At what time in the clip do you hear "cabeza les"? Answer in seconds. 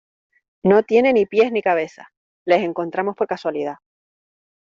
1.61-2.63